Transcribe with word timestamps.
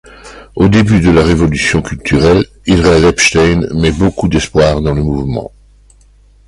Au 0.55 0.67
début 0.67 0.99
de 0.99 1.11
la 1.11 1.23
révolution 1.23 1.83
culturelle, 1.83 2.43
Israel 2.65 3.05
Epstein 3.05 3.67
met 3.75 3.91
beaucoup 3.91 4.27
d'espoirs 4.27 4.81
dans 4.81 4.95
le 4.95 5.03
mouvement. 5.03 5.51